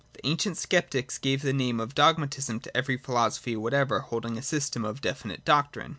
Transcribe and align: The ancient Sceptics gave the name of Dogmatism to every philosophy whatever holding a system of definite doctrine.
The 0.13 0.21
ancient 0.25 0.57
Sceptics 0.57 1.19
gave 1.19 1.43
the 1.43 1.53
name 1.53 1.79
of 1.79 1.93
Dogmatism 1.93 2.59
to 2.61 2.75
every 2.75 2.97
philosophy 2.97 3.55
whatever 3.55 3.99
holding 3.99 4.35
a 4.35 4.41
system 4.41 4.83
of 4.83 4.99
definite 4.99 5.45
doctrine. 5.45 5.89